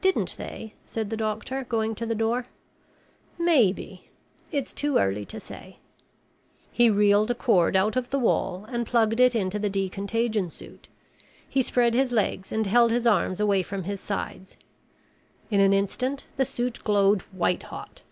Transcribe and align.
"Didn't 0.00 0.38
they?" 0.38 0.72
said 0.86 1.10
the 1.10 1.18
doctor, 1.18 1.64
going 1.64 1.94
to 1.96 2.06
the 2.06 2.14
door. 2.14 2.46
"Maybe. 3.38 4.08
It's 4.50 4.72
too 4.72 4.96
early 4.96 5.26
to 5.26 5.38
say." 5.38 5.76
He 6.72 6.88
reeled 6.88 7.30
a 7.30 7.34
cord 7.34 7.76
out 7.76 7.94
of 7.94 8.08
the 8.08 8.18
wall 8.18 8.64
and 8.70 8.86
plugged 8.86 9.20
it 9.20 9.34
into 9.34 9.58
the 9.58 9.68
decontagion 9.68 10.50
suit. 10.50 10.88
He 11.46 11.60
spread 11.60 11.92
his 11.92 12.10
legs 12.10 12.52
and 12.52 12.66
held 12.66 12.90
his 12.90 13.06
arms 13.06 13.38
away 13.38 13.62
from 13.62 13.82
his 13.82 14.00
sides. 14.00 14.56
In 15.50 15.60
an 15.60 15.74
instant, 15.74 16.24
the 16.38 16.46
suit 16.46 16.82
glowed 16.82 17.20
white 17.34 17.64
hot. 17.64 18.02